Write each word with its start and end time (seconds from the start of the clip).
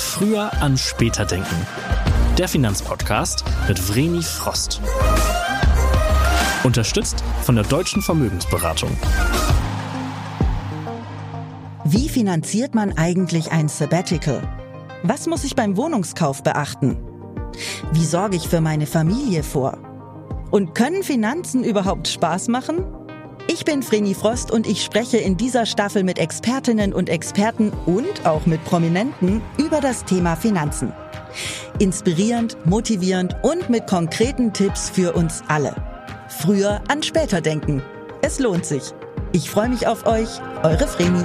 Früher 0.00 0.50
an 0.60 0.76
später 0.76 1.24
denken. 1.24 1.54
Der 2.36 2.48
Finanzpodcast 2.48 3.44
mit 3.68 3.78
Vreni 3.78 4.22
Frost. 4.22 4.80
Unterstützt 6.64 7.22
von 7.42 7.54
der 7.54 7.64
Deutschen 7.64 8.02
Vermögensberatung. 8.02 8.90
Wie 11.84 12.08
finanziert 12.08 12.74
man 12.74 12.96
eigentlich 12.96 13.52
ein 13.52 13.68
Sabbatical? 13.68 14.42
Was 15.02 15.26
muss 15.26 15.44
ich 15.44 15.54
beim 15.54 15.76
Wohnungskauf 15.76 16.42
beachten? 16.42 16.96
Wie 17.92 18.04
sorge 18.04 18.36
ich 18.36 18.48
für 18.48 18.60
meine 18.60 18.86
Familie 18.86 19.42
vor? 19.42 19.78
Und 20.50 20.74
können 20.74 21.02
Finanzen 21.02 21.62
überhaupt 21.62 22.08
Spaß 22.08 22.48
machen? 22.48 22.84
Ich 23.52 23.64
bin 23.64 23.82
Vreni 23.82 24.14
Frost 24.14 24.52
und 24.52 24.64
ich 24.64 24.80
spreche 24.84 25.16
in 25.16 25.36
dieser 25.36 25.66
Staffel 25.66 26.04
mit 26.04 26.20
Expertinnen 26.20 26.92
und 26.92 27.08
Experten 27.08 27.72
und 27.84 28.24
auch 28.24 28.46
mit 28.46 28.64
Prominenten 28.64 29.42
über 29.58 29.80
das 29.80 30.04
Thema 30.04 30.36
Finanzen. 30.36 30.92
Inspirierend, 31.80 32.56
motivierend 32.64 33.34
und 33.42 33.68
mit 33.68 33.88
konkreten 33.88 34.52
Tipps 34.52 34.88
für 34.88 35.14
uns 35.14 35.42
alle. 35.48 35.74
Früher 36.28 36.80
an 36.86 37.02
später 37.02 37.40
denken. 37.40 37.82
Es 38.22 38.38
lohnt 38.38 38.66
sich. 38.66 38.92
Ich 39.32 39.50
freue 39.50 39.70
mich 39.70 39.88
auf 39.88 40.06
euch, 40.06 40.28
eure 40.62 40.86
Vreni. 40.86 41.24